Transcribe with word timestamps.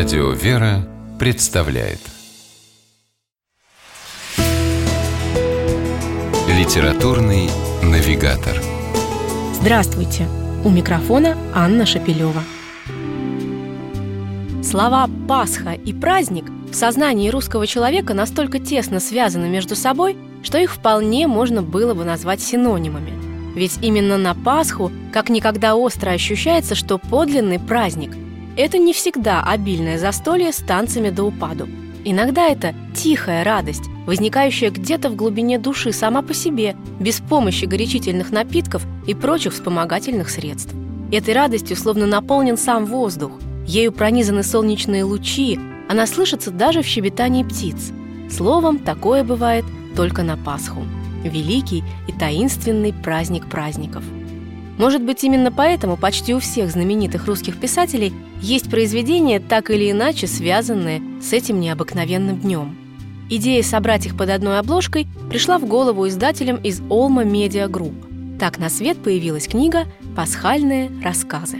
Радио 0.00 0.30
«Вера» 0.30 0.88
представляет 1.18 1.98
Литературный 6.48 7.50
навигатор 7.82 8.54
Здравствуйте! 9.52 10.26
У 10.64 10.70
микрофона 10.70 11.36
Анна 11.54 11.84
Шапилева. 11.84 12.42
Слова 14.64 15.06
«Пасха» 15.28 15.72
и 15.72 15.92
«праздник» 15.92 16.46
в 16.70 16.74
сознании 16.74 17.28
русского 17.28 17.66
человека 17.66 18.14
настолько 18.14 18.58
тесно 18.58 19.00
связаны 19.00 19.50
между 19.50 19.76
собой, 19.76 20.16
что 20.42 20.56
их 20.56 20.72
вполне 20.72 21.26
можно 21.26 21.60
было 21.60 21.92
бы 21.92 22.06
назвать 22.06 22.40
синонимами. 22.40 23.12
Ведь 23.54 23.78
именно 23.82 24.16
на 24.16 24.34
Пасху 24.34 24.90
как 25.12 25.28
никогда 25.28 25.76
остро 25.76 26.08
ощущается, 26.12 26.74
что 26.74 26.96
подлинный 26.96 27.58
праздник– 27.58 28.16
это 28.56 28.78
не 28.78 28.92
всегда 28.92 29.42
обильное 29.42 29.98
застолье 29.98 30.52
с 30.52 30.56
танцами 30.56 31.10
до 31.10 31.24
упаду. 31.24 31.68
Иногда 32.04 32.48
это 32.48 32.74
тихая 32.94 33.44
радость, 33.44 33.84
возникающая 34.06 34.70
где-то 34.70 35.10
в 35.10 35.16
глубине 35.16 35.58
души 35.58 35.92
сама 35.92 36.22
по 36.22 36.32
себе, 36.32 36.74
без 36.98 37.20
помощи 37.20 37.66
горячительных 37.66 38.30
напитков 38.30 38.86
и 39.06 39.14
прочих 39.14 39.52
вспомогательных 39.52 40.30
средств. 40.30 40.74
Этой 41.12 41.34
радостью 41.34 41.76
словно 41.76 42.06
наполнен 42.06 42.56
сам 42.56 42.86
воздух, 42.86 43.32
ею 43.66 43.92
пронизаны 43.92 44.42
солнечные 44.42 45.04
лучи, 45.04 45.58
она 45.88 46.06
слышится 46.06 46.50
даже 46.50 46.82
в 46.82 46.86
щебетании 46.86 47.42
птиц. 47.42 47.92
Словом, 48.30 48.78
такое 48.78 49.24
бывает 49.24 49.64
только 49.96 50.22
на 50.22 50.36
Пасху. 50.36 50.82
Великий 51.24 51.84
и 52.08 52.12
таинственный 52.12 52.92
праздник 52.92 53.46
праздников– 53.50 54.04
может 54.80 55.02
быть, 55.02 55.22
именно 55.24 55.52
поэтому 55.52 55.98
почти 55.98 56.34
у 56.34 56.38
всех 56.38 56.70
знаменитых 56.70 57.26
русских 57.26 57.58
писателей 57.58 58.14
есть 58.40 58.70
произведения, 58.70 59.40
так 59.40 59.70
или 59.70 59.90
иначе 59.90 60.26
связанные 60.26 61.02
с 61.20 61.32
этим 61.32 61.60
необыкновенным 61.60 62.38
днем. 62.38 62.76
Идея 63.28 63.62
собрать 63.62 64.06
их 64.06 64.16
под 64.16 64.30
одной 64.30 64.58
обложкой 64.58 65.06
пришла 65.28 65.58
в 65.58 65.66
голову 65.66 66.08
издателям 66.08 66.56
из 66.56 66.80
Олма 66.88 67.24
Медиа 67.24 67.68
Групп. 67.68 67.94
Так 68.38 68.58
на 68.58 68.68
свет 68.68 68.98
появилась 69.02 69.46
книга 69.46 69.86
«Пасхальные 70.16 70.90
рассказы». 71.02 71.58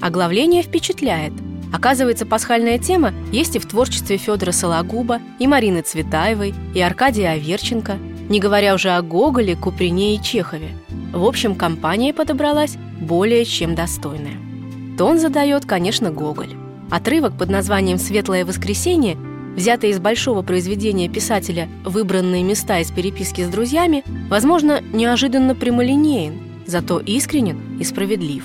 Оглавление 0.00 0.62
впечатляет. 0.62 1.32
Оказывается, 1.72 2.26
пасхальная 2.26 2.78
тема 2.78 3.12
есть 3.32 3.56
и 3.56 3.58
в 3.58 3.66
творчестве 3.66 4.16
Федора 4.16 4.52
Сологуба, 4.52 5.20
и 5.38 5.46
Марины 5.46 5.82
Цветаевой, 5.82 6.54
и 6.74 6.80
Аркадия 6.80 7.32
Аверченко, 7.32 7.98
не 8.28 8.40
говоря 8.40 8.74
уже 8.74 8.90
о 8.90 9.02
Гоголе, 9.02 9.56
Куприне 9.56 10.14
и 10.14 10.22
Чехове– 10.22 10.70
в 11.12 11.24
общем, 11.24 11.54
компания 11.54 12.12
подобралась 12.12 12.76
более 13.00 13.44
чем 13.44 13.74
достойная. 13.74 14.47
Тон 14.98 15.20
задает, 15.20 15.64
конечно, 15.64 16.10
Гоголь. 16.10 16.56
Отрывок 16.90 17.38
под 17.38 17.50
названием 17.50 17.98
«Светлое 17.98 18.44
воскресенье», 18.44 19.16
взятый 19.54 19.90
из 19.90 20.00
большого 20.00 20.42
произведения 20.42 21.08
писателя 21.08 21.68
«Выбранные 21.84 22.42
места 22.42 22.80
из 22.80 22.90
переписки 22.90 23.42
с 23.42 23.48
друзьями», 23.48 24.02
возможно, 24.28 24.80
неожиданно 24.92 25.54
прямолинеен, 25.54 26.40
зато 26.66 26.98
искренен 26.98 27.78
и 27.78 27.84
справедлив. 27.84 28.44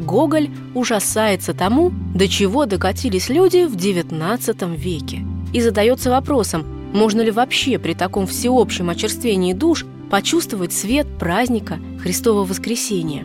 Гоголь 0.00 0.50
ужасается 0.74 1.54
тому, 1.54 1.92
до 2.16 2.26
чего 2.26 2.66
докатились 2.66 3.28
люди 3.28 3.64
в 3.64 3.76
XIX 3.76 4.76
веке, 4.76 5.20
и 5.52 5.60
задается 5.60 6.10
вопросом, 6.10 6.66
можно 6.92 7.20
ли 7.20 7.30
вообще 7.30 7.78
при 7.78 7.94
таком 7.94 8.26
всеобщем 8.26 8.90
очерствении 8.90 9.52
душ 9.52 9.86
почувствовать 10.10 10.72
свет 10.72 11.06
праздника 11.20 11.78
Христового 12.00 12.44
воскресения. 12.44 13.24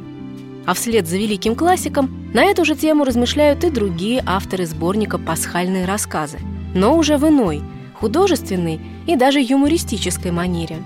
А 0.68 0.74
вслед 0.74 1.08
за 1.08 1.16
великим 1.18 1.56
классиком 1.56 2.30
на 2.34 2.44
эту 2.44 2.66
же 2.66 2.76
тему 2.76 3.06
размышляют 3.06 3.64
и 3.64 3.70
другие 3.70 4.22
авторы 4.26 4.66
сборника 4.66 5.18
«Пасхальные 5.18 5.86
рассказы», 5.86 6.40
но 6.76 6.98
уже 6.98 7.18
в 7.18 7.26
иной, 7.26 7.62
художественной 7.94 8.82
и 9.08 9.16
даже 9.16 9.40
юмористической 9.40 10.32
манере. 10.32 10.80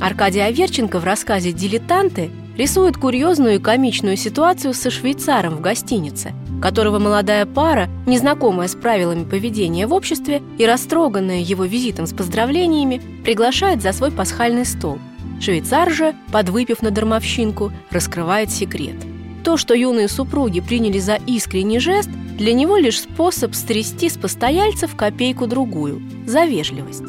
Аркадий 0.00 0.40
Аверченко 0.40 0.98
в 0.98 1.04
рассказе 1.04 1.52
«Дилетанты» 1.52 2.32
рисует 2.58 2.96
курьезную 2.96 3.54
и 3.54 3.60
комичную 3.60 4.16
ситуацию 4.16 4.74
со 4.74 4.90
швейцаром 4.90 5.54
в 5.54 5.60
гостинице, 5.60 6.32
которого 6.60 6.98
молодая 6.98 7.46
пара, 7.46 7.88
незнакомая 8.06 8.66
с 8.66 8.74
правилами 8.74 9.22
поведения 9.22 9.86
в 9.86 9.94
обществе 9.94 10.42
и 10.58 10.66
растроганная 10.66 11.38
его 11.38 11.64
визитом 11.64 12.08
с 12.08 12.12
поздравлениями, 12.12 13.00
приглашает 13.24 13.80
за 13.80 13.92
свой 13.92 14.10
пасхальный 14.10 14.66
стол– 14.66 14.98
Швейцар 15.40 15.90
же, 15.90 16.14
подвыпив 16.30 16.82
на 16.82 16.90
дармовщинку, 16.90 17.72
раскрывает 17.90 18.50
секрет. 18.50 18.96
То, 19.44 19.56
что 19.56 19.74
юные 19.74 20.08
супруги 20.08 20.60
приняли 20.60 20.98
за 20.98 21.14
искренний 21.26 21.78
жест, 21.78 22.10
для 22.36 22.52
него 22.52 22.76
лишь 22.76 23.00
способ 23.00 23.54
стрясти 23.54 24.08
с 24.08 24.16
постояльцев 24.16 24.94
копейку-другую 24.96 26.02
за 26.26 26.44
вежливость. 26.44 27.04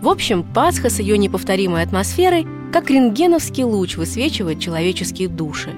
В 0.00 0.08
общем, 0.08 0.42
Пасха 0.42 0.90
с 0.90 0.98
ее 0.98 1.18
неповторимой 1.18 1.82
атмосферой, 1.82 2.46
как 2.72 2.90
рентгеновский 2.90 3.64
луч, 3.64 3.96
высвечивает 3.96 4.60
человеческие 4.60 5.28
души. 5.28 5.70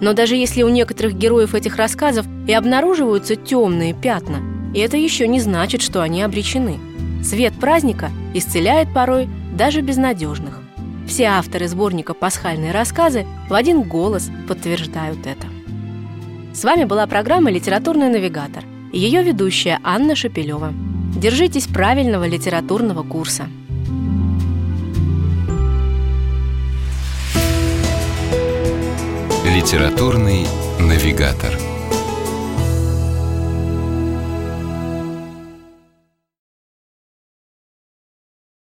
Но 0.00 0.12
даже 0.12 0.36
если 0.36 0.62
у 0.62 0.68
некоторых 0.68 1.14
героев 1.14 1.54
этих 1.54 1.76
рассказов 1.76 2.26
и 2.46 2.52
обнаруживаются 2.52 3.36
темные 3.36 3.94
пятна, 3.94 4.40
это 4.74 4.96
еще 4.96 5.26
не 5.26 5.40
значит, 5.40 5.80
что 5.80 6.02
они 6.02 6.22
обречены. 6.22 6.78
Свет 7.24 7.54
праздника 7.54 8.10
исцеляет 8.34 8.92
порой 8.92 9.28
даже 9.56 9.80
безнадежных. 9.80 10.65
Все 11.06 11.26
авторы 11.26 11.68
сборника 11.68 12.14
«Пасхальные 12.14 12.72
рассказы» 12.72 13.26
в 13.48 13.54
один 13.54 13.82
голос 13.82 14.28
подтверждают 14.48 15.26
это. 15.26 15.46
С 16.52 16.64
вами 16.64 16.84
была 16.84 17.06
программа 17.06 17.50
«Литературный 17.50 18.08
навигатор» 18.08 18.64
и 18.92 18.98
ее 18.98 19.22
ведущая 19.22 19.78
Анна 19.84 20.16
Шапилева. 20.16 20.72
Держитесь 21.16 21.66
правильного 21.66 22.26
литературного 22.26 23.02
курса. 23.02 23.46
Литературный 29.44 30.46
навигатор. 30.80 31.75